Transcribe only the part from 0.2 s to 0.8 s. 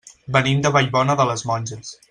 Venim de